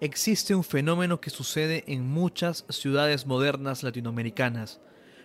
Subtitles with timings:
[0.00, 4.80] existe un fenómeno que sucede en muchas ciudades modernas latinoamericanas.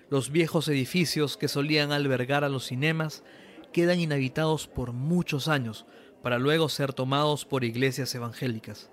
[0.09, 3.23] Los viejos edificios que solían albergar a los cinemas
[3.71, 5.85] quedan inhabitados por muchos años,
[6.21, 8.89] para luego ser tomados por iglesias evangélicas.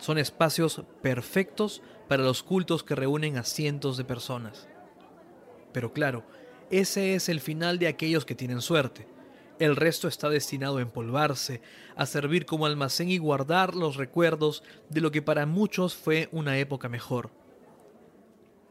[0.00, 4.68] Son espacios perfectos para los cultos que reúnen a cientos de personas.
[5.72, 6.24] Pero claro,
[6.70, 9.06] ese es el final de aquellos que tienen suerte.
[9.60, 11.60] El resto está destinado a empolvarse,
[11.94, 16.58] a servir como almacén y guardar los recuerdos de lo que para muchos fue una
[16.58, 17.30] época mejor.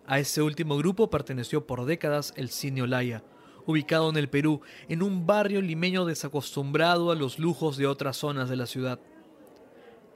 [0.05, 3.23] A ese último grupo perteneció por décadas el Cine Olaya,
[3.65, 4.59] ubicado en el Perú,
[4.89, 8.99] en un barrio limeño desacostumbrado a los lujos de otras zonas de la ciudad.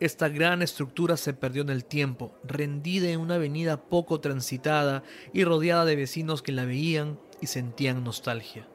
[0.02, 5.46] Esta gran estructura se perdió en el tiempo, rendida en una avenida poco transitada y
[5.46, 8.68] rodeada de vecinos que la veían y sentían nostalgia.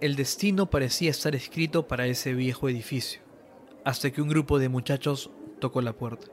[0.00, 3.22] El destino parecía estar escrito para ese viejo edificio,
[3.82, 6.26] hasta que un grupo de muchachos tocó la puerta.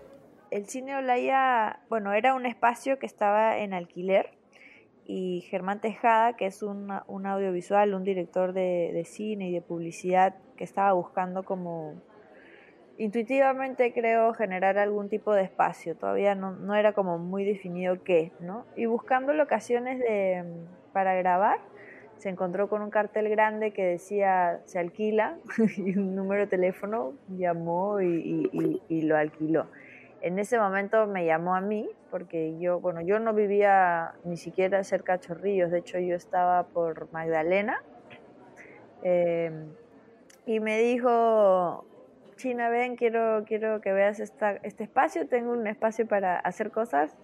[0.51, 4.31] El cine Olaya, bueno, era un espacio que estaba en alquiler
[5.05, 10.35] y Germán Tejada, que es un, audiovisual, un director de, de, cine y de publicidad
[10.57, 12.01] que estaba buscando como
[12.97, 18.33] intuitivamente creo generar algún tipo de espacio, todavía no, no era como muy definido qué,
[18.39, 18.65] ¿no?
[18.75, 20.43] Y buscando locaciones de,
[20.91, 21.59] para grabar,
[22.23, 25.35] se encontró con un cartel grande que decía se alquila
[25.75, 29.67] y un número de teléfono llamó y, lo alquiló.
[30.21, 34.85] En ese momento me llamó a mí porque yo, bueno, yo no vivía ni siquiera
[34.85, 37.83] cerca de Chorrillos, de hecho yo estaba por Magdalena
[39.01, 39.73] em,
[40.45, 41.83] y me dijo,
[42.37, 47.17] China, ven, quiero, quiero que veas esta, este espacio, tengo un espacio para hacer cosas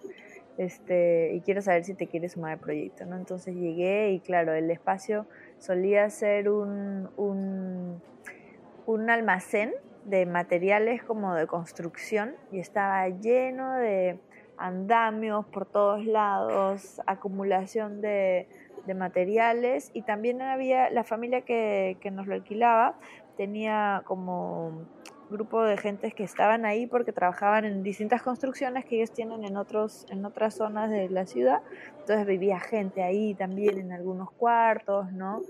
[0.60, 3.16] este, y quiero saber si te quieres sumar al proyecto, ¿no?
[3.16, 5.24] Entonces llegué y claro, el espacio
[5.56, 8.02] solía ser un, un,
[8.84, 9.72] un almacén
[10.04, 14.18] de materiales como de construcción y estaba lleno de
[14.58, 18.46] andamios por todos lados, acumulación de,
[18.84, 22.98] de materiales y también había la familia que, que nos lo alquilaba
[23.38, 24.82] tenía como
[25.30, 29.56] grupo de gentes que estaban ahí porque trabajaban en distintas construcciones que ellos tienen en
[29.56, 31.62] otros en otras zonas de la ciudad.
[32.00, 35.42] Entonces vivía gente ahí también en algunos cuartos no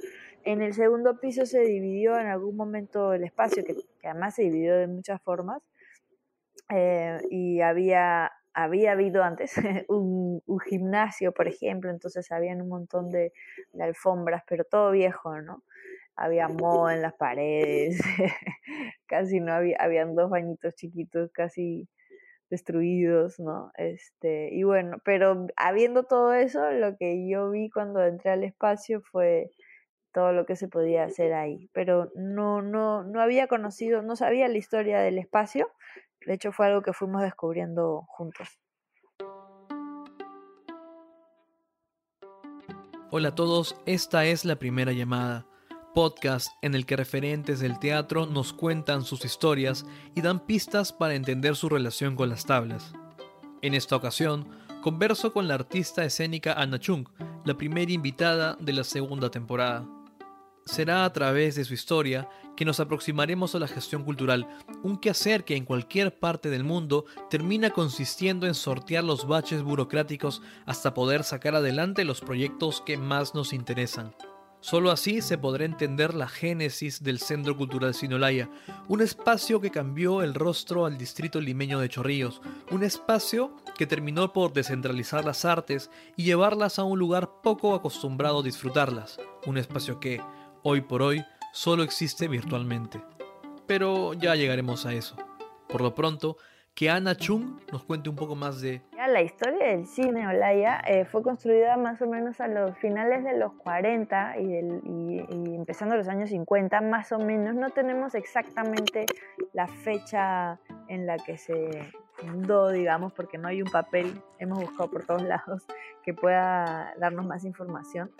[0.44, 4.76] en el segundo piso se dividió en algún momento el espacio que, además se dividió
[4.76, 5.62] de muchas formas.
[6.70, 9.54] Eh, y había había habido antes
[9.88, 13.32] un, gimnasio por ejemplo entonces habían un montón de,
[13.72, 15.62] de alfombras pero todo viejo no
[16.20, 17.98] había moho en las paredes,
[19.06, 21.88] casi no había, habían dos bañitos chiquitos casi
[22.50, 23.72] destruidos, ¿no?
[23.76, 29.00] Este, y bueno, pero habiendo todo eso, lo que yo vi cuando entré al espacio
[29.00, 29.50] fue
[30.12, 34.46] todo lo que se podía hacer ahí, pero no, no, no había conocido, no sabía
[34.48, 35.70] la historia del espacio,
[36.26, 38.60] de hecho fue algo que fuimos descubriendo juntos.
[43.10, 45.49] Hola a todos, esta es la primera llamada
[45.94, 49.84] podcast en el que referentes del teatro nos cuentan sus historias
[50.14, 52.92] y dan pistas para entender su relación con las tablas.
[53.62, 54.48] En esta ocasión,
[54.82, 57.06] converso con la artista escénica Anna Chung,
[57.44, 59.86] la primera invitada de la segunda temporada.
[60.64, 64.46] Será a través de su historia que nos aproximaremos a la gestión cultural,
[64.82, 70.42] un quehacer que en cualquier parte del mundo termina consistiendo en sortear los baches burocráticos
[70.66, 74.14] hasta poder sacar adelante los proyectos que más nos interesan.
[74.62, 78.50] Solo así se podrá entender la génesis del Centro Cultural Sinolaya,
[78.88, 84.34] un espacio que cambió el rostro al distrito limeño de Chorrillos, un espacio que terminó
[84.34, 89.98] por descentralizar las artes y llevarlas a un lugar poco acostumbrado a disfrutarlas, un espacio
[89.98, 90.20] que,
[90.62, 93.02] hoy por hoy, solo existe virtualmente.
[93.66, 95.16] Pero ya llegaremos a eso.
[95.68, 96.36] Por lo pronto,
[96.74, 98.82] que Ana Chung nos cuente un poco más de...
[99.08, 103.38] La historia del cine Olaya eh, fue construida más o menos a los finales de
[103.38, 107.54] los 40 y, y, empezando los años 50, más o menos.
[107.54, 109.06] No tenemos exactamente
[109.54, 114.90] la fecha en la que se fundó, digamos, porque no hay un papel, hemos buscado
[114.90, 115.66] por todos lados,
[116.02, 118.10] que pueda darnos más información.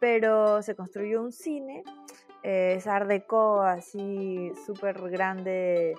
[0.00, 1.82] Pero se construyó un cine,
[2.42, 5.94] eh, es Art Deco, así súper grande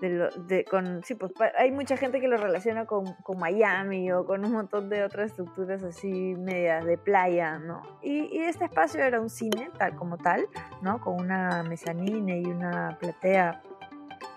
[0.00, 4.44] de, con, sí, pues hay mucha gente que lo relaciona con, con, Miami o con
[4.44, 7.82] un montón de otras estructuras así medias de playa, ¿no?
[8.02, 10.46] Y, y, este espacio era un cine tal como tal,
[10.82, 11.00] ¿no?
[11.00, 13.62] Con una mezanina y una platea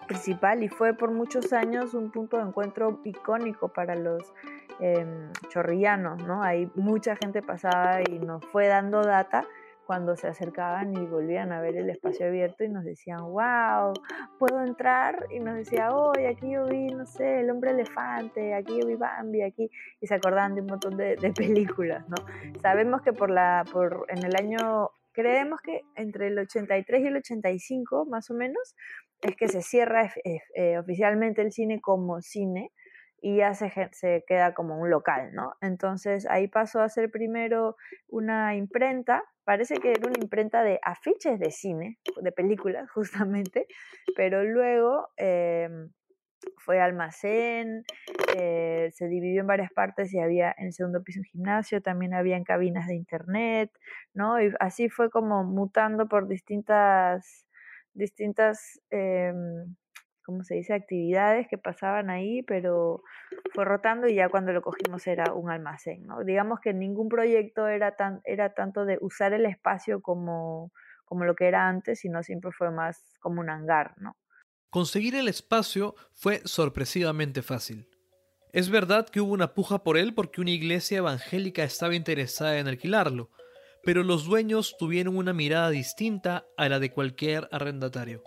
[0.08, 4.34] principal y fue por muchos años un punto de encuentro icónico para los
[4.80, 5.06] eh,
[5.50, 6.44] chorrillanos, ¿no?
[6.44, 9.46] Hay mucha gente pasada y nos fue dando data
[9.86, 13.94] cuando se acercaban y volvían a ver el espacio abierto y nos decían, wow,
[14.40, 15.28] puedo entrar.
[15.32, 18.96] Y nos decía, hoy aquí yo vi, no sé, el hombre elefante, aquí yo vi
[18.96, 19.70] Bambi, aquí.
[20.02, 22.16] Y se acordaban de un montón de, películas, ¿no?
[22.62, 27.18] Sabemos que por la, por, en el año, creemos que entre el 83 y el
[27.18, 28.76] 85, más o menos,
[29.22, 32.72] es que se cierra eh, eh, oficialmente el cine como cine
[33.22, 35.54] y ya se, se, queda como un local, ¿no?
[35.62, 37.78] Entonces ahí pasó a ser primero
[38.10, 43.68] una imprenta, parece que era una imprenta de afiches de cine, de películas justamente,
[44.16, 45.90] pero luego em,
[46.58, 47.84] fue almacén,
[48.36, 52.14] eh, se dividió en varias partes y había en el segundo piso un gimnasio, también
[52.14, 53.72] había en cabinas de internet,
[54.14, 54.42] ¿no?
[54.42, 57.48] Y así fue como mutando por distintas,
[57.94, 58.82] distintas...
[58.90, 59.76] Em,
[60.24, 63.04] ¿cómo se dice?, actividades que pasaban ahí, pero
[63.54, 66.24] fue rotando y ya cuando lo cogimos era un almacén, ¿no?
[66.24, 70.72] Digamos que ningún proyecto era, tan, era tanto de usar el espacio como,
[71.06, 74.16] como lo que era antes, sino siempre fue más como un hangar, ¿no?
[74.70, 77.88] Conseguir el espacio fue sorpresivamente fácil.
[78.52, 82.68] Es verdad que hubo una puja por él porque una iglesia evangélica estaba interesada en
[82.68, 83.30] alquilarlo,
[83.84, 88.24] pero los dueños tuvieron una mirada distinta a la de cualquier arrendatario.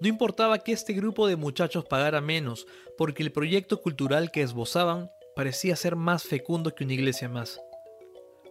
[0.00, 2.66] No importaba que este grupo de muchachos pagara menos,
[2.96, 7.60] porque el proyecto cultural que esbozaban parecía ser más fecundo que una iglesia más.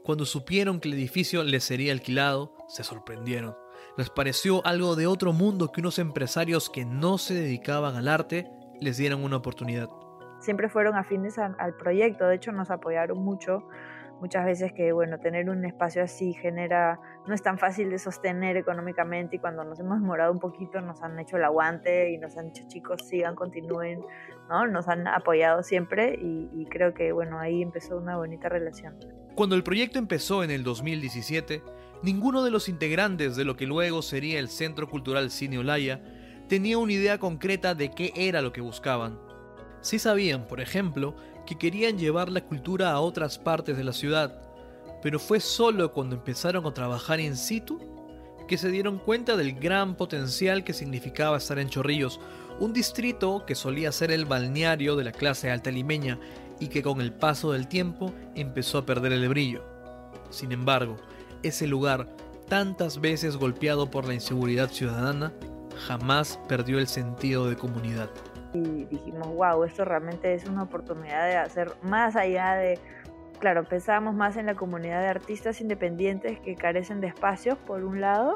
[0.03, 3.55] Cuando supieron que el edificio les sería alquilado, se sorprendieron.
[3.97, 8.49] Les pareció algo de otro mundo que unos empresarios que no se dedicaban al arte
[8.81, 9.89] les dieran una oportunidad.
[10.39, 13.63] Siempre fueron afines al proyecto, de hecho nos apoyaron mucho
[14.19, 18.57] muchas veces que, bueno, tener un espacio así genera, no es tan fácil de sostener
[18.57, 22.37] económicamente y cuando nos hemos demorado un poquito nos han hecho el aguante y nos
[22.37, 24.01] han dicho chicos sigan, continúen,
[24.49, 24.67] ¿no?
[24.67, 28.95] Nos han apoyado siempre y, creo que, bueno, ahí empezó una bonita relación.
[29.35, 31.61] Cuando el proyecto empezó en el 2017,
[32.03, 36.01] ninguno de los integrantes de lo que luego sería el Centro Cultural Cine Olaya
[36.47, 39.19] tenía una idea concreta de qué era lo que buscaban.
[39.81, 41.15] Sí sabían, por ejemplo,
[41.47, 44.39] que querían llevar la cultura a otras partes de la ciudad,
[45.01, 47.79] pero fue solo cuando empezaron a trabajar in situ
[48.47, 52.19] que se dieron cuenta del gran potencial que significaba estar en Chorrillos,
[52.59, 56.19] un distrito que solía ser el balneario de la clase alta limeña
[56.59, 59.63] y que con el paso del tiempo empezó a perder el brillo.
[60.29, 60.97] Sin embargo,
[61.43, 62.09] ese lugar,
[62.49, 65.33] tantas veces golpeado por la inseguridad ciudadana,
[65.87, 68.09] jamás perdió el sentido de comunidad
[68.53, 72.79] y dijimos, wow, esto realmente es una oportunidad de hacer más allá de,
[73.39, 78.01] claro, pensábamos más en la comunidad de artistas independientes que carecen de espacios, por un
[78.01, 78.33] lado,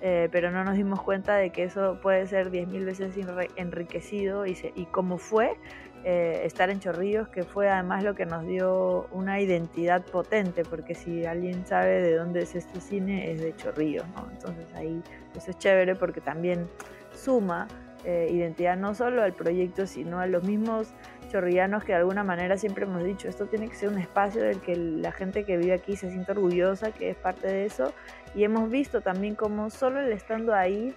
[0.00, 3.14] eh, pero no nos dimos cuenta de que eso puede ser 10.000 veces
[3.56, 5.56] enriquecido y, y como fue
[6.04, 10.96] eh, estar en Chorrillos, que fue además lo que nos dio una identidad potente, porque
[10.96, 14.28] si alguien sabe de dónde es este cine, es de Chorrillos, ¿no?
[14.32, 15.00] Entonces ahí
[15.36, 16.68] eso es chévere porque también
[17.14, 17.68] suma
[18.04, 20.88] eh, identidad no solo al proyecto, sino a los mismos
[21.30, 24.60] chorrillanos que de alguna manera siempre hemos dicho, esto tiene que ser un espacio del
[24.60, 27.94] que la gente que vive aquí se siente orgullosa, que es parte de eso,
[28.34, 30.94] y hemos visto también como solo el estando ahí,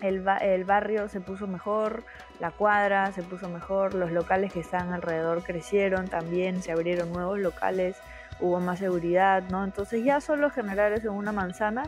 [0.00, 2.02] el, el barrio se puso mejor,
[2.40, 7.38] la cuadra se puso mejor, los locales que están alrededor crecieron también, se abrieron nuevos
[7.38, 7.96] locales,
[8.40, 9.64] hubo más seguridad, ¿no?
[9.64, 11.84] Entonces ya solo generar eso en una manzana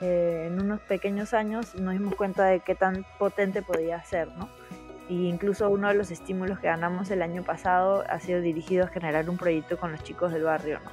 [0.00, 4.48] eh, en unos pequeños años nos dimos cuenta de qué tan potente podía ser, ¿no?
[5.08, 8.88] Y incluso uno de los estímulos que ganamos el año pasado ha sido dirigido a
[8.88, 10.90] generar un proyecto con los chicos del barrio, ¿no?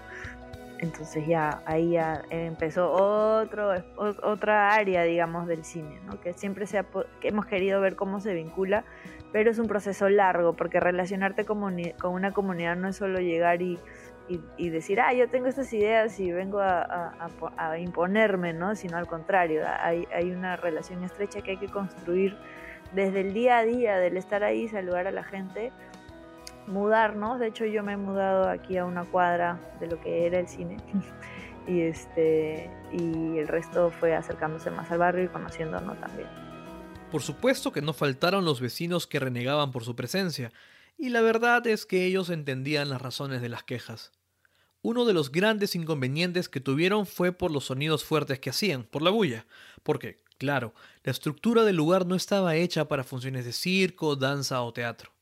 [0.79, 6.19] Entonces ya ahí ya empezó otro, otra área, digamos, del cine, ¿no?
[6.21, 6.83] Que siempre se
[7.19, 8.85] que hemos querido ver cómo se vincula,
[9.31, 11.63] pero es un proceso largo, porque relacionarte con
[12.13, 13.79] una comunidad no es solo llegar y
[14.57, 18.75] y, decir, ah, yo tengo estas ideas y vengo a, imponerme, ¿no?
[18.75, 22.35] Sino al contrario, hay, hay, una relación estrecha que hay que construir
[22.93, 25.71] desde el día a día, del estar ahí, saludar a la gente,
[26.67, 27.39] mudarnos.
[27.39, 30.47] De hecho, yo me he mudado aquí a una cuadra de lo que era el
[30.47, 30.77] cine.
[31.67, 36.27] y, este, y el resto fue acercándose más al barrio y conociéndonos también.
[37.11, 40.51] Por supuesto que no faltaron los vecinos que renegaban por su presencia,
[40.97, 44.11] y la verdad es que ellos entendían las razones de las quejas.
[44.81, 49.01] Uno de los grandes inconvenientes que tuvieron fue por los sonidos fuertes que hacían, por
[49.01, 49.45] la bulla,
[49.83, 54.73] porque, claro, la estructura del lugar no estaba hecha para funciones de circo, danza o
[54.73, 55.16] teatro.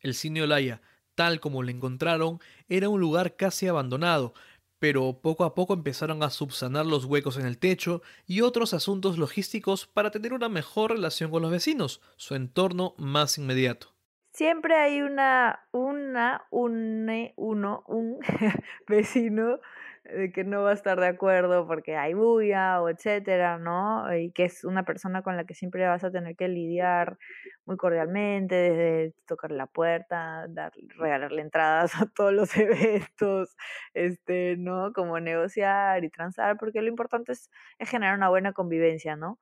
[0.00, 0.80] El cine Olaya,
[1.14, 4.34] tal como lo encontraron, era un lugar casi abandonado,
[4.78, 9.18] pero poco a poco empezaron a subsanar los huecos en el techo y otros asuntos
[9.18, 13.94] logísticos para tener una mejor relación con los vecinos, su entorno más inmediato.
[14.32, 18.20] Siempre hay una, una, un, uno, un
[18.86, 19.58] vecino
[20.04, 24.14] de que no va a estar de acuerdo porque hay bulla o etcétera, ¿no?
[24.16, 27.18] Y que es una persona con la que siempre vas a tener que lidiar
[27.66, 33.56] muy cordialmente, desde tocar la puerta, dar, regalarle entradas a todos los eventos,
[33.94, 34.92] este, ¿no?
[34.92, 39.38] Como negociar y transar, porque lo importante es, es generar una buena convivencia, ¿no?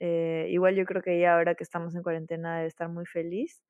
[0.00, 3.62] Eh, igual yo creo que ya ahora que estamos en cuarentena debe estar muy feliz.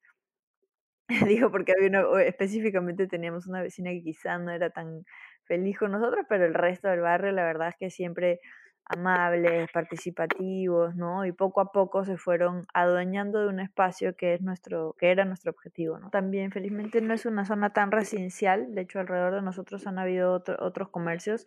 [1.37, 5.05] Digo, porque había una, específicamente teníamos una vecina que quizá no era tan
[5.45, 8.41] feliz con nosotros, pero el resto del barrio la verdad es que siempre
[8.93, 11.25] amables, participativos, ¿no?
[11.25, 15.25] Y poco a poco se fueron adueñando de un espacio que es nuestro, que era
[15.25, 16.11] nuestro objetivo, ¿no?
[16.11, 20.43] También, felizmente, no es una zona tan residencial, de hecho, alrededor de nosotros han habido
[20.59, 21.45] otros comercios,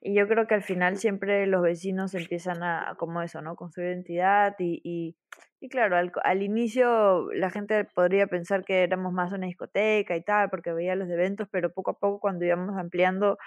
[0.00, 3.56] y yo creo que al final siempre los vecinos empiezan a, como eso, ¿no?
[3.56, 5.16] Construir identidad y, y,
[5.60, 10.22] y claro, al, al, inicio la gente podría pensar que éramos más una discoteca y
[10.22, 13.38] tal, porque veía los eventos, pero poco a poco cuando íbamos ampliando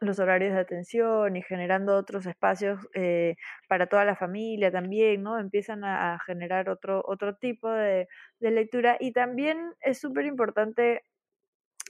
[0.00, 3.36] los horarios de atención y generando otros espacios eh,
[3.68, 5.38] para toda la familia también, ¿no?
[5.38, 8.08] Empiezan a, generar otro, otro tipo de,
[8.40, 11.02] de lectura y también es súper importante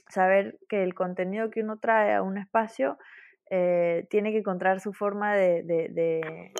[0.09, 2.97] saber que el contenido que uno trae a un espacio
[3.55, 5.89] eh, tiene que encontrar su forma de, de,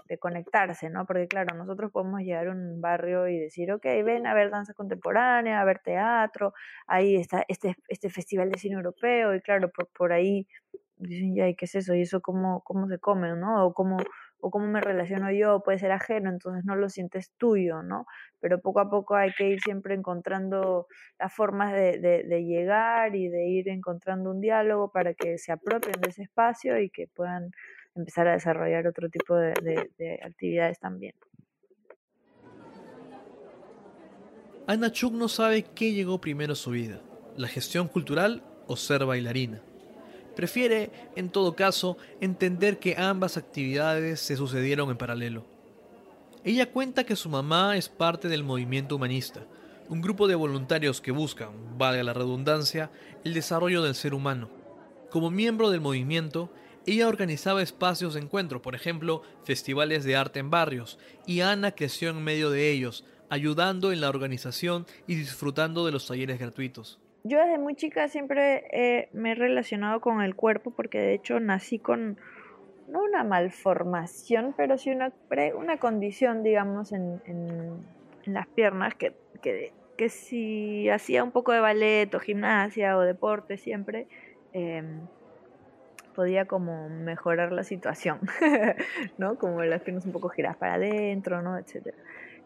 [0.08, 1.06] de, conectarse, ¿no?
[1.08, 4.74] Porque claro, nosotros podemos llegar a un barrio y decir, ok, ven a ver danza
[4.74, 6.54] contemporánea, a ver teatro,
[6.86, 10.48] ahí está este, este festival de cine europeo y claro, por, por ahí
[11.10, 11.94] dicen, ya, ¿y qué es eso?
[11.96, 13.66] ¿Y eso cómo, cómo se come, no?
[13.66, 13.98] O cómo,
[14.40, 18.06] o cómo me relaciono yo, puede ser ajeno, entonces no lo sientes tuyo, ¿no?
[18.40, 23.30] Pero poco a poco hay que ir siempre encontrando las formas de, de, llegar y
[23.30, 27.52] de ir encontrando un diálogo para que se apropien de ese espacio y que puedan
[27.96, 29.54] empezar a desarrollar otro tipo de,
[29.98, 31.14] de actividades también.
[34.66, 37.02] Ana Chuk no sabe qué llegó primero a su vida,
[37.36, 39.62] la gestión cultural o ser bailarina.
[40.36, 45.46] Prefiere, en todo caso, entender que ambas actividades se sucedieron en paralelo.
[46.44, 49.46] Ella cuenta que su mamá es parte del movimiento humanista,
[49.90, 52.92] un grupo de voluntarios que buscan, valga la redundancia,
[53.24, 54.50] el desarrollo del ser humano.
[55.12, 56.52] Como miembro del movimiento,
[56.86, 60.98] ella organizaba espacios de encuentro, por ejemplo, festivales de arte en barrios,
[61.28, 66.08] y Ana creció en medio de ellos, ayudando en la organización y disfrutando de los
[66.08, 71.14] talleres gratuitos yo desde muy chica siempre me he relacionado con el cuerpo porque de
[71.14, 72.18] hecho nací con,
[72.88, 75.12] no una malformación, pero sí una,
[75.56, 77.86] una condición, digamos, en, en,
[78.26, 83.58] las piernas que, que, que, si hacía un poco de ballet o gimnasia o deporte
[83.58, 84.08] siempre,
[84.54, 85.02] em,
[86.16, 88.20] podía como mejorar la situación,
[89.18, 89.38] ¿no?
[89.38, 91.58] Como las piernas un poco giradas para adentro, ¿no?
[91.58, 91.98] Etcétera.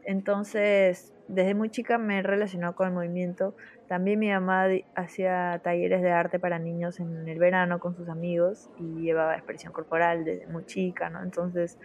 [0.07, 3.57] Entonces, desde muy chica me he relacionado con el movimiento.
[3.89, 8.69] También mi mamá hacía talleres de arte para niños en el verano con sus amigos
[8.79, 11.21] y llevaba expresión corporal desde muy chica, ¿no?
[11.21, 11.77] Entonces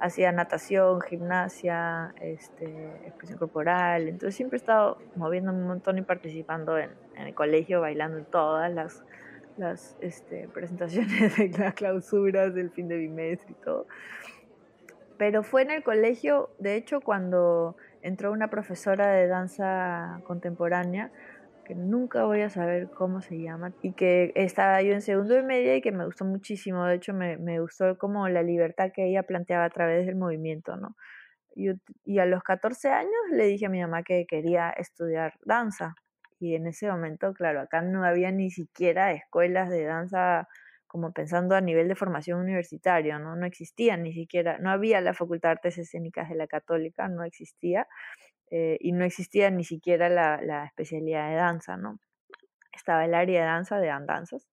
[0.00, 2.66] hacía natación, gimnasia, este,
[3.06, 4.06] expresión corporal.
[4.06, 8.70] Entonces siempre he estado moviéndome un montón y participando en, el colegio, bailando en todas
[8.70, 9.02] las,
[9.56, 13.86] las este, presentaciones de las clausuras del fin de bimestre y todo.
[15.18, 21.12] Pero fue en el colegio, de hecho, cuando entró una profesora de danza contemporánea,
[21.64, 25.42] que nunca voy a saber cómo se llama, y que estaba yo en segundo y
[25.42, 26.84] media y que me gustó muchísimo.
[26.86, 30.76] De hecho, me, me gustó como la libertad que ella planteaba a través del movimiento,
[30.76, 30.96] ¿no?
[31.54, 35.94] y a los 14 años le dije a mi mamá que quería estudiar danza.
[36.40, 40.48] Y en ese momento, claro, acá no había ni siquiera escuelas de danza
[40.92, 43.34] como pensando a nivel de formación universitaria, ¿no?
[43.34, 47.24] No existía ni siquiera, no había la Facultad de Artes Escénicas de la Católica, no
[47.24, 47.88] existía,
[48.50, 51.98] eh, y no existía ni siquiera la, la, especialidad de danza, ¿no?
[52.74, 54.46] Estaba el área de danza de andanzas.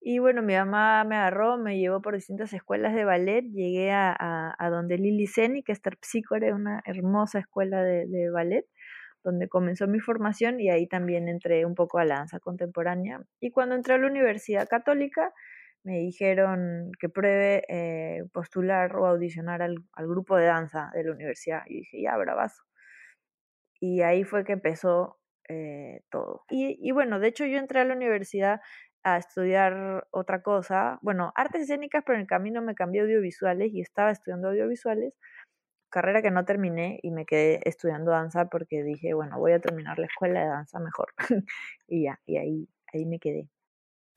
[0.00, 4.56] Y bueno, mi mamá me agarró, me llevó por distintas escuelas de ballet, llegué a,
[4.58, 8.66] a, donde Lili Seni, que es Terpsícore, una hermosa escuela de, de ballet,
[9.22, 13.20] donde comenzó mi formación y ahí también entré un poco a la danza contemporánea.
[13.38, 15.32] Y cuando entré a la Universidad Católica,
[15.84, 21.12] me dijeron que pruebe eh, postular o audicionar al, al, grupo de danza de la
[21.12, 21.62] universidad.
[21.66, 22.64] Y dije, ya, bravazo.
[23.80, 25.18] Y ahí fue que empezó
[25.48, 26.44] eh, todo.
[26.50, 28.60] Y, y, bueno, de hecho yo entré a la universidad
[29.02, 33.80] a estudiar otra cosa, bueno, artes escénicas, pero en el camino me cambié audiovisuales y
[33.80, 35.14] estaba estudiando audiovisuales,
[35.90, 39.98] carrera que no terminé y me quedé estudiando danza porque dije, bueno, voy a terminar
[39.98, 41.08] la escuela de danza mejor.
[41.88, 43.48] y ya, y ahí, ahí me quedé.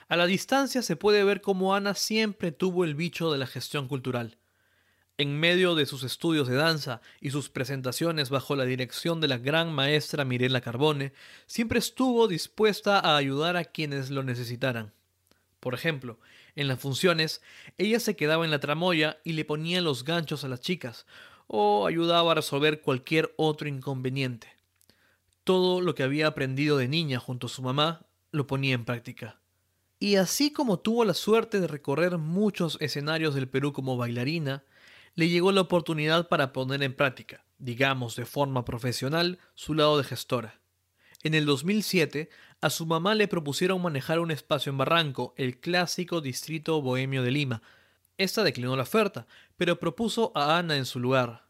[0.08, 3.88] A la distancia se puede ver cómo Ana siempre tuvo el bicho de la gestión
[3.88, 4.38] cultural.
[5.18, 9.38] En medio de sus estudios de danza y sus presentaciones bajo la dirección de la
[9.38, 11.14] gran maestra Mirela Carbone,
[11.46, 14.92] siempre estuvo dispuesta a ayudar a quienes lo necesitaran.
[15.60, 16.20] Por ejemplo,
[16.56, 17.42] En las funciones,
[17.80, 21.08] ella se quedaba en la tramoya y le ponía los ganchos a las chicas,
[21.48, 24.48] o ayudaba a resolver cualquier otro inconveniente.
[25.44, 29.40] Todo lo que había aprendido de niña junto a su mamá lo ponía en práctica.
[30.04, 34.66] Y así como tuvo la suerte de recorrer muchos escenarios del Perú como bailarina,
[35.16, 40.04] le llegó la oportunidad para poner en práctica, digamos de forma profesional, su lado de
[40.04, 40.60] gestora.
[41.22, 42.30] En el 2007,
[42.60, 47.32] a su mamá le propusieron manejar un espacio en Barranco, el clásico distrito bohemio de
[47.32, 47.62] Lima.
[48.18, 51.48] Esta declinó la oferta, pero propuso a Ana en su lugar.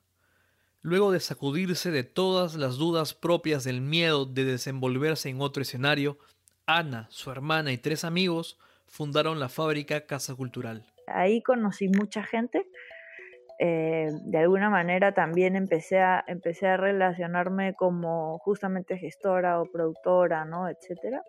[0.83, 6.19] Luego de sacudirse de todas las dudas propias del miedo de desenvolverse en otro escenario,
[6.65, 10.85] Ana, su hermana y tres amigos fundaron la fábrica Casa Cultural.
[11.07, 12.65] Ahí conocí mucha gente.
[13.59, 20.45] Eh, de alguna manera también empecé a, empecé a relacionarme como justamente gestora o productora,
[20.45, 20.69] ¿no?
[20.69, 21.21] Etcétera.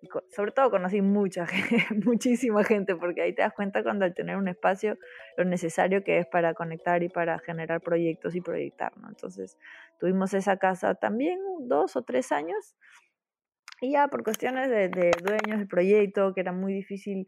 [0.00, 4.14] Y sobre todo conocí mucha gente, muchísima gente, porque ahí te das cuenta cuando al
[4.14, 4.98] tener un espacio
[5.36, 9.08] lo necesario que es para conectar y para generar proyectos y proyectar, ¿no?
[9.08, 9.56] Entonces
[10.00, 12.74] tuvimos esa casa también dos o tres años
[13.82, 17.26] y ya por cuestiones de, dueños del proyecto, que era muy difícil,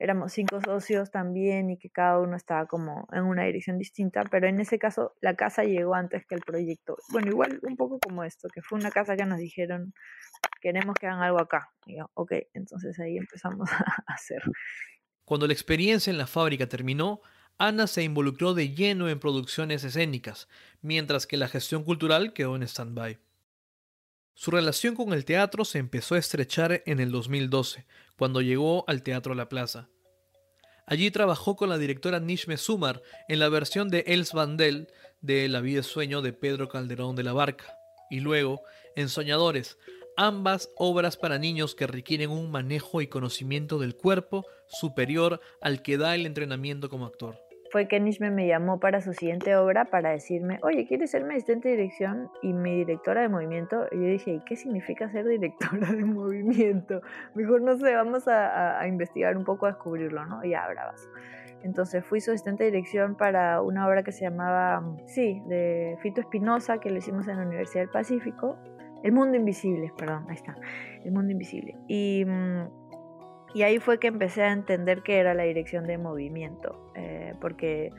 [0.00, 4.48] éramos cinco socios también y que cada uno estaba como en una dirección distinta, pero
[4.48, 6.96] en ese caso la casa llegó antes que el proyecto.
[7.12, 9.94] Bueno, igual un poco como esto, que fue una casa que nos dijeron,
[10.60, 11.70] queremos que hagan algo acá.
[11.86, 14.42] Y yo, ok, entonces ahí empezamos a hacer.
[15.24, 17.20] Cuando la experiencia en la fábrica terminó,
[17.58, 20.48] Ana se involucró de lleno en producciones escénicas,
[20.80, 23.20] mientras que la gestión cultural quedó en stand-by.
[24.34, 27.86] Su relación con el teatro se empezó a estrechar en el 2012,
[28.16, 29.88] cuando llegó al Teatro La Plaza.
[30.86, 34.88] Allí trabajó con la directora Nishme Sumar en la versión de Els Vandel
[35.20, 37.76] de La vida es sueño de Pedro Calderón de la Barca,
[38.10, 38.62] y luego
[38.96, 39.78] en Soñadores,
[40.16, 45.98] ambas obras para niños que requieren un manejo y conocimiento del cuerpo superior al que
[45.98, 50.10] da el entrenamiento como actor fue que Nishme me llamó para su siguiente obra para
[50.10, 53.86] decirme, oye, ¿quieres ser mi asistente de dirección y mi directora de movimiento?
[53.90, 57.00] Y yo dije, ¿y qué significa ser directora de movimiento?
[57.34, 60.44] Mejor no sé, vamos a, investigar un poco, a descubrirlo, ¿no?
[60.44, 61.08] Y ya, bravas.
[61.62, 66.20] Entonces fui su asistente de dirección para una obra que se llamaba, sí, de Fito
[66.20, 68.58] Espinosa, que lo hicimos en la Universidad del Pacífico.
[69.02, 70.58] El Mundo Invisible, perdón, ahí está.
[71.04, 71.74] El Mundo Invisible.
[71.88, 72.81] Y mm,
[73.54, 77.92] y ahí fue que empecé a entender qué era la dirección de movimiento, eh, porque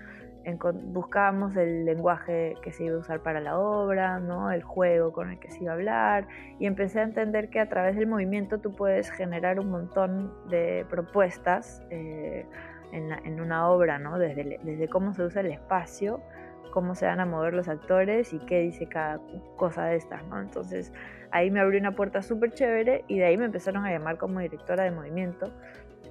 [0.92, 4.52] buscábamos el lenguaje que se iba a usar para la obra, ¿no?
[4.52, 6.28] el juego con el que se iba a hablar,
[6.60, 10.86] y empecé a entender que a través del movimiento tú puedes generar un montón de
[10.90, 12.46] propuestas eh,
[12.92, 14.20] en, en, una obra, ¿no?
[14.20, 16.22] desde, desde cómo se usa el espacio,
[16.72, 19.20] cómo se van a mover los actores y qué dice cada
[19.58, 20.26] cosa de estas.
[20.28, 20.40] ¿no?
[20.40, 20.92] Entonces,
[21.32, 24.40] ahí me abrió una puerta súper chévere y de ahí me empezaron a llamar como
[24.40, 25.52] directora de movimiento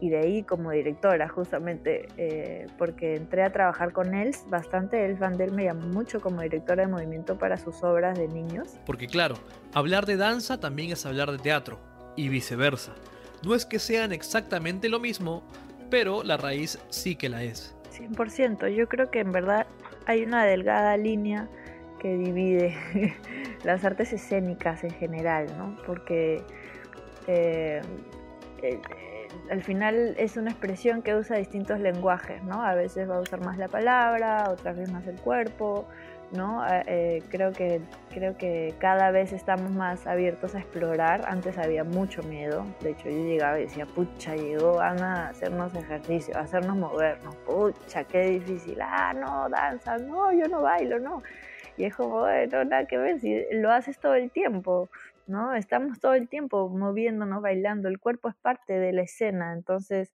[0.01, 5.21] y de ahí como directora justamente eh, porque entré a trabajar con Els bastante, Els
[5.21, 8.77] Vandel me llamó mucho como directora de movimiento para sus obras de niños.
[8.85, 9.37] Porque claro,
[9.73, 11.79] hablar de danza también es hablar de teatro
[12.17, 12.93] y viceversa.
[13.45, 15.45] No es que sean exactamente lo mismo,
[15.89, 17.77] pero la raíz sí que la es.
[17.97, 19.67] 100%, yo creo que en verdad
[20.07, 21.49] hay una delgada línea
[21.99, 22.77] que divide
[23.65, 25.77] las artes escénicas en general, ¿no?
[25.87, 26.43] Porque
[27.27, 27.81] eh,
[28.63, 28.81] eh,
[29.51, 32.63] al final es una expresión que usa distintos lenguajes, ¿no?
[32.63, 35.87] A veces va a usar más la palabra, otras veces más el cuerpo,
[36.33, 36.65] ¿no?
[36.69, 41.25] Eh, creo, que, creo que cada vez estamos más abiertos a explorar.
[41.27, 42.65] Antes había mucho miedo.
[42.81, 47.35] De hecho, yo llegaba y decía, pucha, llegó Ana a hacernos ejercicio, a hacernos movernos.
[47.37, 48.79] Pucha, qué difícil.
[48.81, 51.23] Ah, no, danza, no, yo no bailo, no.
[51.77, 54.91] Y es como, bueno, nada que ver, si lo haces todo el tiempo,
[55.27, 55.55] ¿no?
[55.55, 60.13] Estamos todo el tiempo moviéndonos, bailando, el cuerpo es parte de la escena, entonces,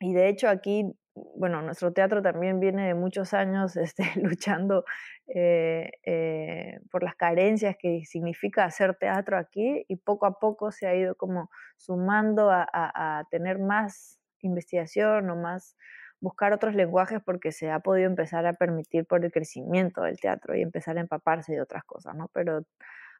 [0.00, 0.94] y de hecho aquí,
[1.36, 4.84] bueno, nuestro teatro también viene de muchos años este, luchando
[5.26, 10.86] eh, eh, por las carencias que significa hacer teatro aquí y poco a poco se
[10.86, 15.76] ha ido como sumando a, a tener más investigación o más
[16.20, 20.54] buscar otros lenguajes porque se ha podido empezar a permitir por el crecimiento del teatro
[20.54, 22.28] y empezar a empaparse de otras cosas, ¿no?
[22.32, 22.62] Pero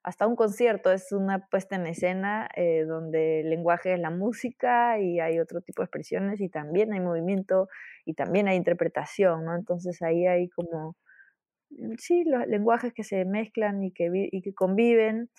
[0.03, 4.99] hasta un concierto es una puesta en escena eh, donde el lenguaje es la música
[5.01, 7.69] y hay otro tipo de expresiones y también hay movimiento
[8.05, 9.57] y también hay interpretación, ¿no?
[9.57, 10.97] Entonces ahí hay como,
[11.71, 15.31] mm, sí, los lenguajes que se mezclan y que, y que conviven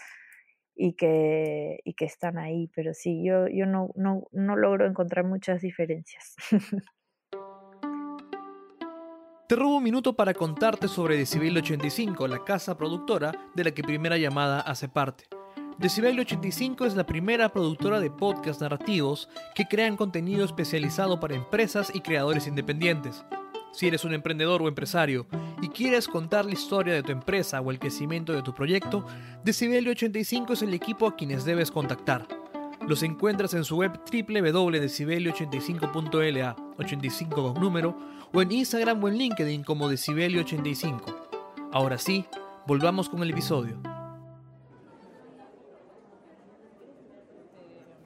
[0.75, 5.25] y que, y que están ahí, pero sí, yo, yo no, no, no logro encontrar
[5.25, 6.35] muchas diferencias.
[9.47, 13.81] Te robo un minuto para contarte sobre Decibel 85, la casa productora de la que
[13.81, 15.23] Primera Llamada hace parte.
[15.77, 21.95] Decibelio 85 es la primera productora de podcast narrativos que crean contenido especializado para empresas
[21.95, 23.23] y creadores independientes.
[23.71, 25.27] Si eres un emprendedor o empresario
[25.61, 29.05] y quieres contar la historia de tu empresa o el crecimiento de tu proyecto,
[29.45, 32.27] Decibelio 85 es el equipo a quienes debes contactar.
[32.85, 37.97] Los encuentras en su web www.decibelio85.la, 85 con número,
[38.33, 41.01] o en Instagram o en LinkedIn como Decibelio85.
[41.71, 42.25] Ahora sí,
[42.65, 43.79] volvamos con el episodio.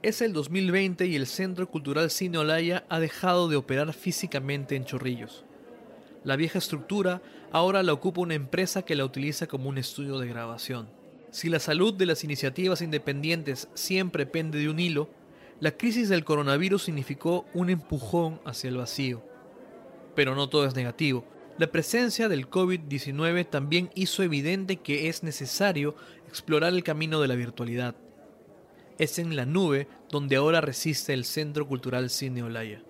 [0.01, 4.85] Es el 2020 y el Centro Cultural Cine Olaya ha dejado de operar físicamente en
[4.85, 5.45] Chorrillos.
[6.23, 10.27] La vieja estructura ahora la ocupa una empresa que la utiliza como un estudio de
[10.27, 10.89] grabación.
[11.29, 15.09] Si la salud de las iniciativas independientes siempre pende de un hilo,
[15.59, 19.30] la crisis del coronavirus significó un empujón hacia el vacío.
[20.15, 21.23] Pero no todo es negativo.
[21.57, 25.95] La presencia del COVID-19 también hizo evidente que es necesario
[26.27, 27.95] explorar el camino de la virtualidad.
[28.97, 32.81] Es en la nube donde ahora resiste el Centro Cultural Cine Olaya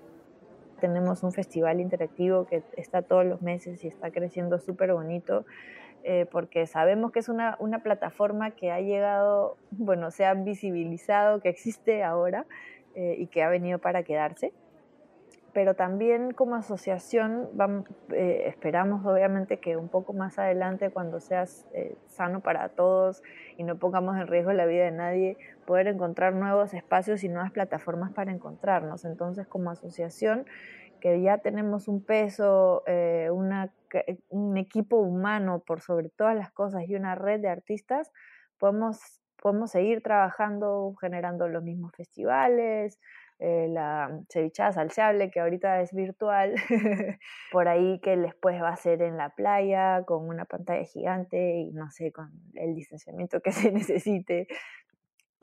[0.81, 5.45] tenemos un festival interactivo que está todos los meses y está creciendo súper bonito,
[6.03, 11.39] eh, porque sabemos que es una, una, plataforma que ha llegado, bueno, se ha visibilizado,
[11.39, 12.45] que existe ahora
[12.95, 14.51] eh, y que ha venido para quedarse.
[15.53, 17.49] Pero también como asociación
[18.13, 21.67] eh, esperamos obviamente que un poco más adelante, cuando seas
[22.07, 23.21] sano para todos
[23.57, 27.51] y no pongamos en riesgo la vida de nadie, poder encontrar nuevos espacios y nuevas
[27.51, 29.03] plataformas para encontrarnos.
[29.05, 30.45] Entonces, como asociación,
[31.01, 36.95] que ya tenemos un peso, eh, un equipo humano por sobre todas las cosas y
[36.95, 38.11] una red de artistas,
[38.57, 42.99] podemos, podemos seguir trabajando, generando los mismos festivales,
[43.41, 46.55] eh, la cevichada salseable, que ahorita es virtual,
[47.51, 51.71] por ahí que después va a ser en la playa, con una pantalla gigante y
[51.71, 54.47] no sé, con el distanciamiento que se necesite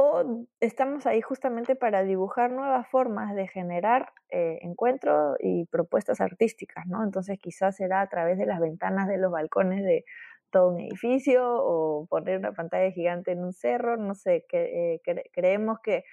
[0.01, 6.87] o estamos ahí justamente para dibujar nuevas formas de generar eh, encuentros y propuestas artísticas,
[6.87, 7.03] ¿no?
[7.03, 10.05] Entonces quizás será a través de las ventanas de los balcones de
[10.51, 15.01] todo un edificio o poner una pantalla gigante en un cerro, no sé, que, eh,
[15.33, 16.05] creemos que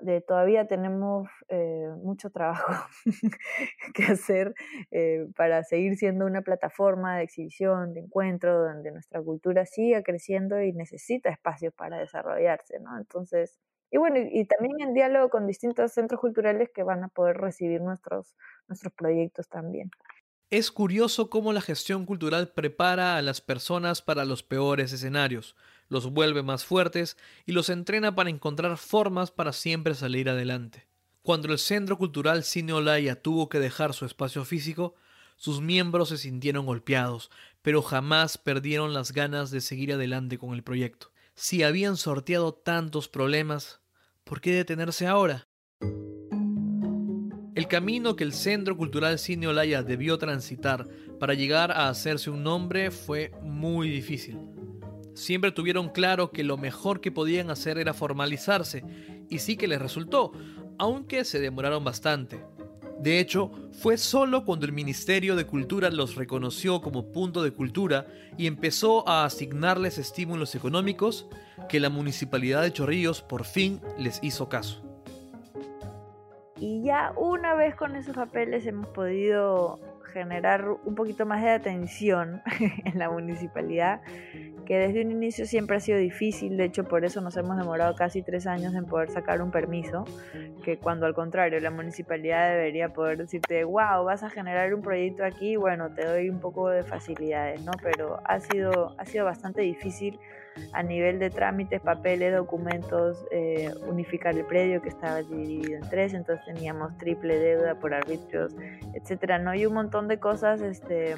[0.00, 2.88] de, todavía tenemos eh, mucho trabajo
[3.94, 4.54] que hacer
[4.90, 10.60] eh, para seguir siendo una plataforma de exhibición, de encuentro, donde nuestra cultura siga creciendo
[10.62, 12.96] y necesita espacios para desarrollarse, ¿no?
[12.98, 13.58] Entonces,
[13.90, 17.80] y bueno, y, también en diálogo con distintos centros culturales que van a poder recibir
[17.80, 18.34] nuestros,
[18.68, 19.90] nuestros proyectos también.
[20.50, 25.56] Es curioso cómo la gestión cultural prepara a las personas para los peores escenarios
[25.88, 30.86] los vuelve más fuertes y los entrena para encontrar formas para siempre salir adelante.
[31.22, 34.94] Cuando el Centro Cultural Cine Olaya tuvo que dejar su espacio físico,
[35.36, 37.30] sus miembros se sintieron golpeados,
[37.62, 41.12] pero jamás perdieron las ganas de seguir adelante con el proyecto.
[41.34, 43.80] Si habían sorteado tantos problemas,
[44.24, 45.46] ¿por qué detenerse ahora?
[47.54, 52.42] El camino que el Centro Cultural Cine Olaya debió transitar para llegar a hacerse un
[52.42, 54.57] nombre fue muy difícil.
[55.18, 58.84] Siempre tuvieron claro que lo mejor que podían hacer era formalizarse,
[59.28, 60.30] y sí que les resultó,
[60.78, 62.44] aunque se demoraron bastante.
[63.00, 68.06] De hecho, fue solo cuando el Ministerio de Cultura los reconoció como punto de cultura
[68.36, 71.28] y empezó a asignarles estímulos económicos
[71.68, 74.84] que la Municipalidad de Chorrillos por fin les hizo caso.
[76.60, 79.80] Y ya una vez con esos papeles hemos podido
[80.12, 82.42] generar un poquito más de atención
[82.84, 84.00] en la municipalidad,
[84.68, 87.94] que desde un inicio siempre ha sido difícil, de hecho por eso nos hemos demorado
[87.94, 90.04] casi tres años en poder sacar un permiso,
[90.62, 95.24] que cuando al contrario la municipalidad debería poder decirte, wow, vas a generar un proyecto
[95.24, 97.72] aquí, bueno, te doy un poco de facilidades, ¿no?
[97.82, 100.20] Pero ha sido, ha sido bastante difícil
[100.74, 106.12] a nivel de trámites, papeles, documentos, eh, unificar el predio que estaba dividido en tres,
[106.12, 108.54] entonces teníamos triple deuda por arbitrios,
[108.92, 109.54] etcétera, ¿no?
[109.54, 111.14] Y un montón de cosas este,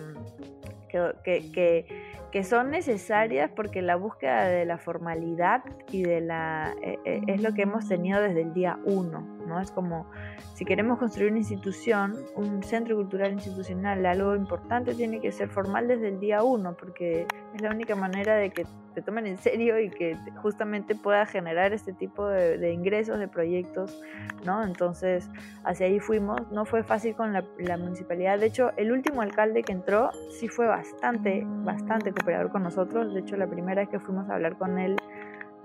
[0.88, 2.09] que, que, que,
[2.44, 7.52] son necesarias porque la búsqueda de la formalidad y de la eh, eh, es lo
[7.54, 9.60] que hemos tenido desde el día uno, ¿no?
[9.60, 10.06] Es como
[10.54, 15.88] si queremos construir una institución, un centro cultural institucional, algo importante tiene que ser formal
[15.88, 19.78] desde el día uno, porque es la única manera de que te tomen en serio
[19.78, 24.00] y que justamente pueda generar este tipo de, ingresos, de proyectos,
[24.44, 24.64] ¿no?
[24.64, 25.28] Entonces,
[25.64, 26.50] hacia ahí fuimos.
[26.50, 28.38] No fue fácil con la, la, municipalidad.
[28.38, 33.14] De hecho, el último alcalde que entró sí fue bastante, bastante cooperador con nosotros.
[33.14, 34.96] De hecho, la primera vez que fuimos a hablar con él,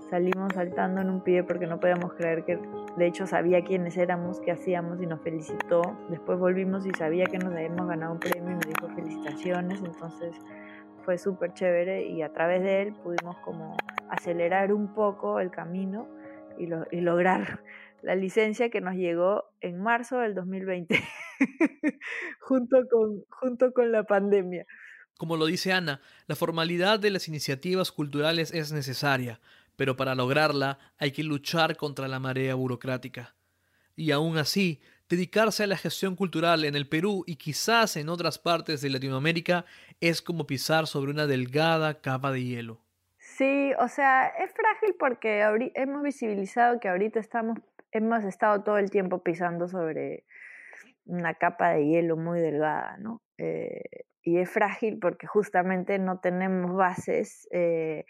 [0.10, 2.60] salimos saltando en un pie porque no podíamos creer que,
[2.98, 5.82] de hecho, sabía quiénes éramos, qué hacíamos y nos felicitó.
[6.10, 9.82] Después volvimos y sabía que nos habíamos ganado un premio y nos dijo felicitaciones.
[9.84, 10.34] Entonces,
[11.04, 13.76] fue súper chévere y a través de él pudimos como
[14.10, 16.08] acelerar un poco el camino
[16.58, 16.68] y,
[17.02, 17.62] lograr
[18.02, 20.98] la licencia que nos llegó en marzo del 2020,
[22.40, 24.66] junto, con, junto con la pandemia.
[25.18, 29.40] Como lo dice Ana, la formalidad de las iniciativas culturales es necesaria,
[29.76, 33.36] pero para lograrla hay que luchar contra la marea burocrática.
[33.96, 38.40] Y aún así, dedicarse a la gestión cultural en el Perú y quizás en otras
[38.40, 39.66] partes de Latinoamérica
[40.02, 42.82] es como pisar sobre una delgada capa de hielo.
[43.18, 45.42] Sí, o sea, es frágil porque
[45.76, 47.60] hemos visibilizado que ahorita estamos,
[47.92, 50.26] hemos estado todo el tiempo pisando sobre
[51.06, 53.22] una capa de hielo muy delgada, ¿no?
[53.38, 53.82] Eh,
[54.22, 58.06] y es frágil porque justamente no tenemos bases eh,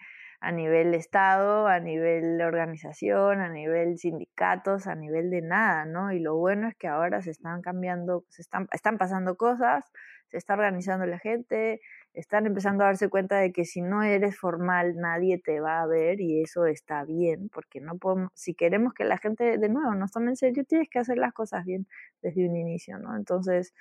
[0.46, 6.12] a nivel Estado, a nivel organización, a nivel sindicatos, a nivel de nada, ¿no?
[6.12, 8.68] Y lo bueno es que ahora se están cambiando, se están,
[9.00, 9.92] pasando cosas,
[10.28, 11.82] se está organizando la gente,
[12.14, 15.88] están empezando a darse cuenta de que si no eres formal nadie te va a
[15.88, 19.96] ver y eso está bien, porque no podemos, si queremos que la gente de nuevo
[19.96, 21.88] nos tome en serio, tienes que hacer las cosas bien
[22.22, 23.16] desde un inicio, ¿no?
[23.18, 23.74] Entonces,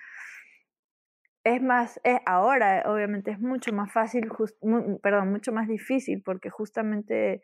[1.45, 4.31] es más, es ahora obviamente es mucho más fácil,
[5.03, 7.43] perdón, mucho más difícil porque justamente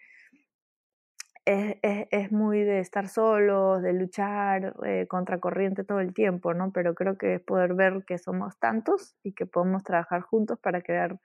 [1.45, 6.73] es, es, muy de estar solos, de luchar eh, contra corriente todo el tiempo, ¿no?
[6.73, 10.81] Pero creo que es poder ver que somos tantos y que podemos trabajar juntos para
[10.81, 11.19] crear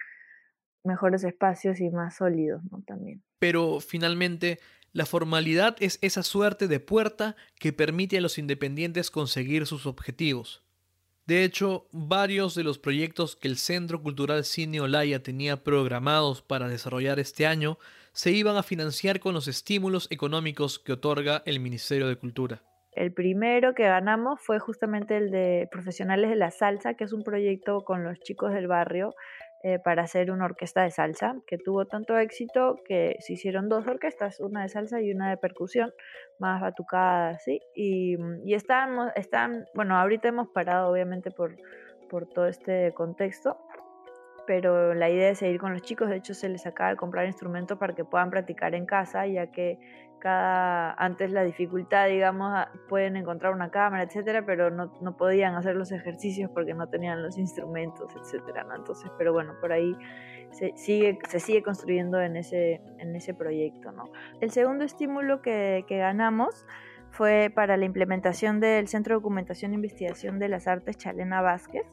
[0.83, 2.81] mejores espacios y más sólidos, ¿no?
[2.85, 3.23] También.
[3.39, 4.59] Pero finalmente,
[4.91, 10.64] la formalidad es esa suerte de puerta que permite a los independientes conseguir sus objetivos.
[11.27, 16.67] De hecho, varios de los proyectos que el Centro Cultural Cine Olaya tenía programados para
[16.67, 17.79] desarrollar este año
[18.15, 22.61] se iban a financiar con los estímulos económicos que otorga el Ministerio de Cultura.
[22.93, 27.23] El primero que ganamos fue justamente el de Profesionales de la Salsa, que es un
[27.23, 29.15] proyecto con los chicos del barrio
[29.67, 33.87] eh, para hacer una orquesta de salsa, que tuvo tanto éxito que se hicieron dos
[33.87, 35.91] orquestas, una de salsa y una de percusión,
[36.37, 37.59] más batucadas, ¿sí?
[37.73, 41.55] Y, y están, están, bueno, ahorita hemos parado obviamente por,
[42.11, 43.57] por todo este contexto,
[44.45, 47.25] pero la idea es seguir con los chicos, de hecho se les acaba de comprar
[47.25, 49.79] instrumentos para que puedan practicar en casa, ya que
[50.27, 55.91] antes la dificultad, digamos, pueden encontrar una cámara, etcétera, pero no, no, podían hacer los
[55.91, 58.65] ejercicios porque no tenían los instrumentos, etcétera.
[58.75, 59.95] Entonces, pero bueno, por ahí
[60.51, 64.09] se sigue, se sigue construyendo en ese, en ese proyecto, ¿no?
[64.41, 66.65] El segundo estímulo que, que ganamos
[67.11, 71.85] fue para la implementación del Centro de Documentación e Investigación de las Artes Chalena Vázquez,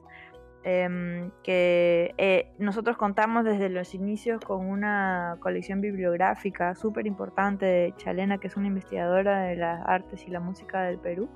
[0.65, 7.95] Em, que eh, nosotros contamos desde los inicios con una colección bibliográfica súper importante de
[7.97, 11.29] Chalena, que es una investigadora de las artes y la música del Perú.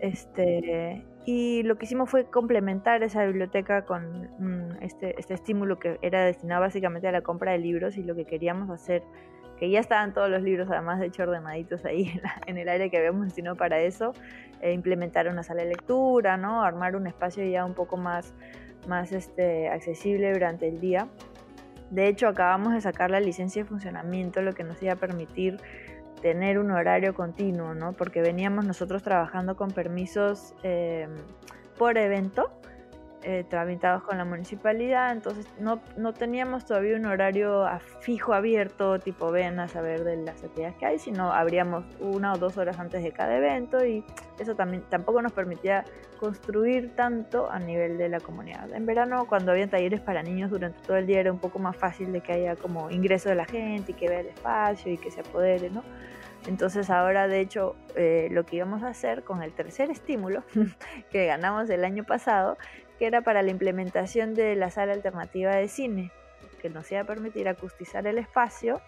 [0.00, 5.98] Este, y lo que hicimos fue complementar esa biblioteca con mm, este, este estímulo que
[6.02, 9.04] era destinado básicamente a la compra de libros y lo que queríamos hacer
[9.58, 12.98] que ya estaban todos los libros, además de hecho ordenaditos ahí en, el área que
[12.98, 14.12] habíamos destinado para eso,
[14.60, 16.62] e implementar una sala de lectura, ¿no?
[16.62, 18.34] armar un espacio ya un poco más,
[18.86, 21.08] más este, accesible durante el día.
[21.90, 25.58] De hecho, acabamos de sacar la licencia de funcionamiento, lo que nos iba a permitir
[26.20, 27.92] tener un horario continuo, ¿no?
[27.92, 31.08] porque veníamos nosotros trabajando con permisos eh,
[31.78, 32.57] por evento
[33.30, 37.66] eh, tramitados con la municipalidad, entonces no, no, teníamos todavía un horario
[38.00, 42.38] fijo abierto, tipo ven a saber de las actividades que hay, sino abríamos una o
[42.38, 44.02] dos horas antes de cada evento y
[44.38, 45.84] eso también tampoco nos permitía
[46.18, 48.72] construir tanto a nivel de la comunidad.
[48.72, 51.76] En verano, cuando había talleres para niños durante todo el día, era un poco más
[51.76, 54.96] fácil de que haya como ingreso de la gente y que vea el espacio y
[54.96, 55.84] que se apodere, ¿no?
[56.46, 60.44] Entonces ahora de hecho eh, lo que íbamos a hacer con el tercer estímulo
[61.10, 62.56] que ganamos el año pasado
[62.98, 66.10] que era para la implementación de la sala alternativa de cine,
[66.60, 68.80] que nos iba a permitir acustizar el espacio,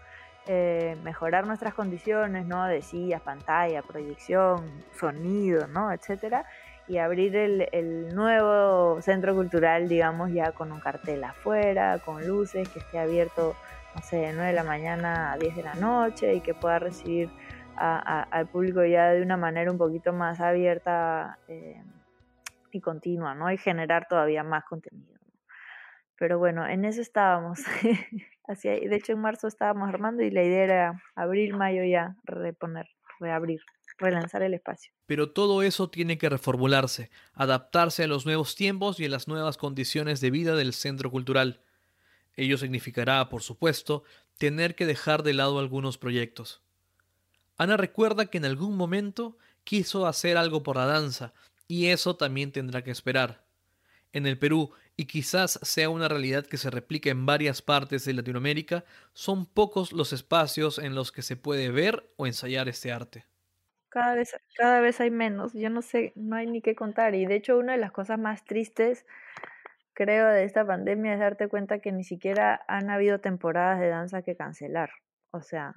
[0.46, 2.66] eh, mejorar nuestras condiciones, ¿no?
[2.66, 4.68] De sillas, pantalla, proyección,
[4.98, 5.92] sonido, ¿no?
[5.92, 6.44] Etcétera,
[6.88, 12.68] y abrir el, el, nuevo centro cultural, digamos, ya con un cartel afuera, con luces,
[12.68, 13.54] que esté abierto,
[13.94, 16.80] no sé, de 9 de la mañana a 10 de la noche y que pueda
[16.80, 17.30] recibir
[17.76, 21.38] al público ya de una manera un poquito más abierta.
[21.48, 21.80] Eh,
[22.72, 23.50] y continua, ¿no?
[23.50, 25.18] Y generar todavía más contenido.
[26.16, 27.60] Pero bueno, en eso estábamos.
[28.46, 32.88] Hacia, de hecho, en marzo estábamos armando y la idea era abril, mayo ya reponer,
[33.20, 33.60] reabrir,
[33.96, 34.92] relanzar el espacio.
[35.06, 39.56] Pero todo eso tiene que reformularse, adaptarse a los nuevos tiempos y a las nuevas
[39.56, 41.62] condiciones de vida del centro cultural.
[42.36, 44.04] Ello significará, por supuesto,
[44.36, 46.62] tener que dejar de lado algunos proyectos.
[47.56, 51.34] Ana recuerda que en algún momento quiso hacer algo por la danza,
[51.70, 53.44] y eso también tendrá que esperar.
[54.12, 58.12] En el Perú, y quizás sea una realidad que se replica en varias partes de
[58.12, 63.26] Latinoamérica, son pocos los espacios en los que se puede ver o ensayar este arte.
[63.88, 67.14] Cada vez, cada vez hay menos, yo no sé, no hay ni qué contar.
[67.14, 69.06] Y de hecho una de las cosas más tristes,
[69.94, 74.22] creo, de esta pandemia es darte cuenta que ni siquiera han habido temporadas de danza
[74.22, 74.90] que cancelar.
[75.32, 75.74] O sea,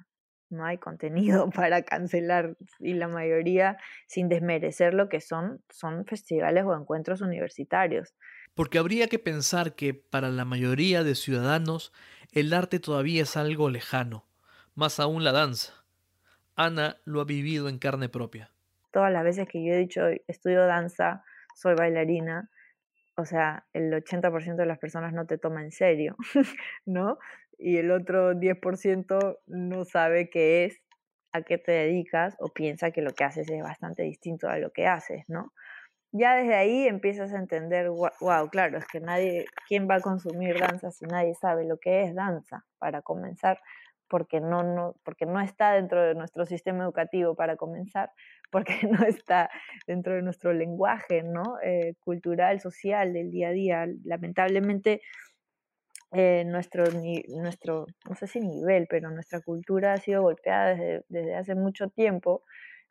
[0.54, 6.64] no hay contenido para cancelar y la mayoría, sin desmerecer lo que son, son festivales
[6.64, 8.14] o encuentros universitarios.
[8.54, 11.92] Porque habría que pensar que para la mayoría de ciudadanos
[12.32, 14.26] el arte todavía es algo lejano,
[14.74, 15.84] más aún la danza.
[16.56, 18.50] Ana lo ha vivido en carne propia.
[18.92, 21.24] Todas las veces que yo he dicho estudio danza,
[21.56, 22.48] soy bailarina,
[23.16, 26.16] o sea, el 80% de las personas no te toma en serio,
[26.86, 27.18] ¿no?
[27.58, 30.80] Y el otro 10% no sabe qué es,
[31.32, 34.70] a qué te dedicas o piensa que lo que haces es bastante distinto a lo
[34.70, 35.52] que haces, ¿no?
[36.12, 40.60] Ya desde ahí empiezas a entender, wow, claro, es que nadie, ¿quién va a consumir
[40.60, 42.64] danza si nadie sabe lo que es danza?
[42.78, 43.58] Para comenzar,
[44.06, 48.12] porque no, no, porque no está dentro de nuestro sistema educativo para comenzar,
[48.52, 49.50] porque no está
[49.88, 51.58] dentro de nuestro lenguaje, ¿no?
[51.64, 53.86] Eh, cultural, social, del día a día.
[54.04, 55.00] Lamentablemente,
[56.14, 56.84] eh, nuestro,
[57.28, 61.88] nuestro, no sé si nivel, pero nuestra cultura ha sido golpeada desde, desde hace mucho
[61.88, 62.42] tiempo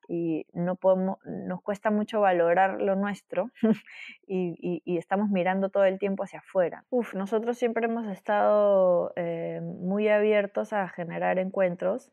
[0.08, 3.50] y no podemos, nos cuesta mucho valorar lo nuestro
[4.28, 6.86] y, y, estamos mirando todo el tiempo hacia afuera.
[6.90, 12.12] Uf, nosotros siempre hemos estado eh, muy abiertos a generar encuentros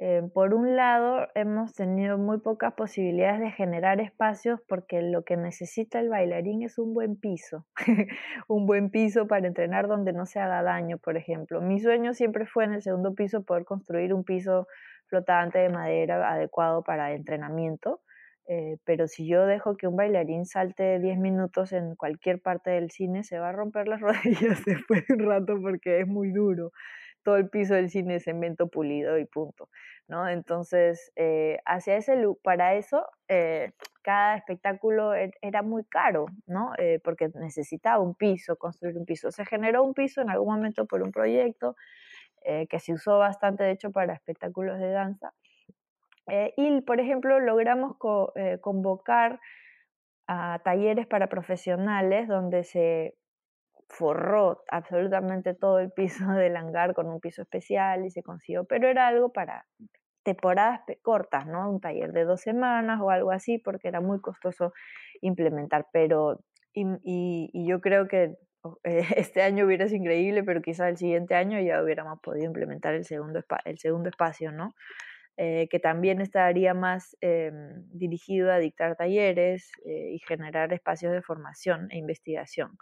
[0.00, 5.36] eh, por un lado, hemos tenido muy pocas posibilidades de generar espacios porque lo que
[5.36, 7.66] necesita el bailarín es un buen piso,
[8.48, 11.60] un buen piso para entrenar donde no se haga daño, por ejemplo.
[11.60, 14.68] Mi sueño siempre fue en el segundo piso poder construir un piso
[15.08, 18.00] flotante de madera adecuado para entrenamiento,
[18.46, 22.92] eh, pero si yo dejo que un bailarín salte 10 minutos en cualquier parte del
[22.92, 26.70] cine, se va a romper las rodillas después de un rato porque es muy duro
[27.28, 29.68] todo el piso del cine es cemento pulido y punto,
[30.06, 30.26] ¿no?
[30.26, 36.72] Entonces, eh, hacia ese para eso, eh, cada espectáculo e, era muy caro, ¿no?
[36.78, 39.30] Eh, porque necesitaba un piso, construir un piso.
[39.30, 41.76] Se generó un piso en algún momento por un proyecto
[42.70, 45.34] que se usó bastante, de hecho, para espectáculos de danza.
[46.56, 47.96] y, por ejemplo, logramos
[48.62, 49.38] convocar
[50.28, 53.18] a talleres para profesionales donde se
[53.88, 58.88] forró absolutamente todo el piso del hangar con un piso especial y se consiguió, pero
[58.88, 59.66] era algo para
[60.22, 61.70] temporadas cortas, ¿no?
[61.70, 64.72] Un taller de dos semanas o algo así, porque era muy costoso
[65.22, 66.40] implementar, pero
[66.74, 68.34] y, yo creo que
[69.16, 73.04] este año hubiera sido increíble, pero quizás el siguiente año ya hubiéramos podido implementar el
[73.04, 74.74] segundo, el segundo espacio, ¿no?
[75.40, 81.22] Eh, que también estaría más em, dirigido a dictar talleres eh, y generar espacios de
[81.22, 82.76] formación e investigación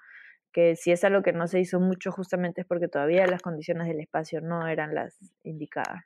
[0.56, 3.88] que si es algo que no se hizo mucho justamente es porque todavía las condiciones
[3.88, 6.02] del espacio no eran las indicadas.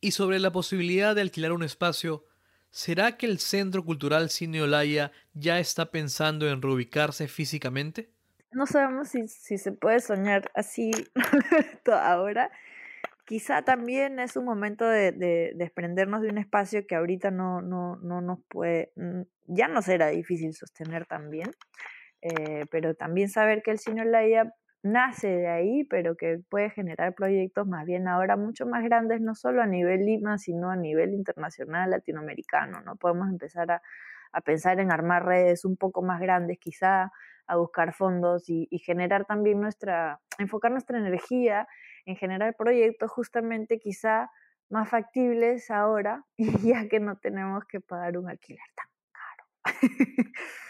[0.00, 2.24] Y sobre la posibilidad de alquilar un espacio,
[2.72, 8.10] ¿será que el Centro Cultural Cine Olaya ya está pensando en reubicarse físicamente?
[8.50, 10.90] No sabemos si, se puede soñar así
[11.86, 12.50] ahora.
[13.24, 18.20] Quizá también es un momento de, desprendernos de un espacio que ahorita no, no, no
[18.20, 18.90] nos puede,
[19.44, 21.52] ya no será difícil sostener también.
[22.22, 24.52] Eh, pero también saber que el cine Olaya
[24.82, 29.34] nace de ahí, pero que puede generar proyectos más bien ahora mucho más grandes, no
[29.34, 32.96] solo a nivel Lima, sino a nivel internacional latinoamericano, ¿no?
[32.96, 33.82] Podemos empezar a,
[34.44, 37.10] pensar en armar redes un poco más grandes, quizá
[37.46, 41.66] a buscar fondos y, y, generar también nuestra, enfocar nuestra energía
[42.04, 44.30] en generar proyectos justamente quizá
[44.68, 46.24] más factibles ahora,
[46.62, 49.44] ya que no tenemos que pagar un alquiler tan caro.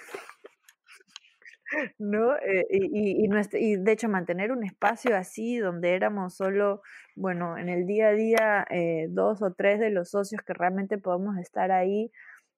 [1.99, 2.37] ¿no?
[2.37, 6.83] Eh, y, y, y, de hecho mantener un espacio así donde éramos solo,
[7.15, 10.99] bueno, en el día a día eh, dos o tres de los socios que realmente
[10.99, 12.11] podemos estar ahí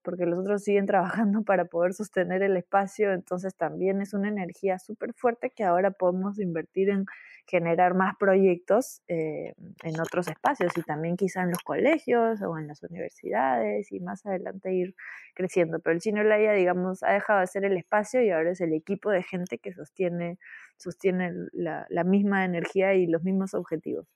[0.09, 4.79] porque los otros siguen trabajando para poder sostener el espacio, entonces también es una energía
[4.79, 7.05] súper fuerte que ahora podemos invertir en
[7.47, 12.69] generar más proyectos eh, en otros espacios y también quizá en los colegios o en
[12.69, 14.95] las universidades y más adelante ir
[15.35, 15.79] creciendo.
[15.81, 18.73] Pero el Cine Olaya, digamos, ha dejado de ser el espacio y ahora es el
[18.73, 20.39] equipo de gente que sostiene,
[20.79, 24.07] sostiene la, la misma energía y los mismos objetivos.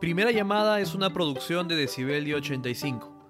[0.00, 3.28] Primera llamada es una producción de Decibelio 85.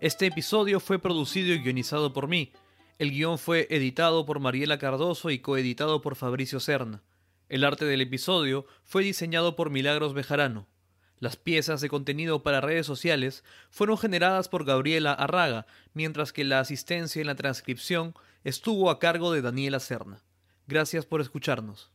[0.00, 2.52] Este episodio fue producido y guionizado por mí.
[2.98, 7.02] El guion fue editado por Mariela Cardoso y coeditado por Fabricio Serna.
[7.48, 10.68] El arte del episodio fue diseñado por Milagros Bejarano.
[11.20, 16.60] Las piezas de contenido para redes sociales fueron generadas por Gabriela Arraga, mientras que la
[16.60, 18.12] asistencia en la transcripción
[18.44, 20.22] estuvo a cargo de Daniela Serna.
[20.66, 21.90] Gracias por escucharnos.